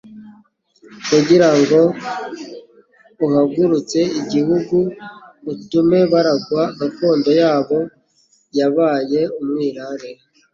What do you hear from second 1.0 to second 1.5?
kugira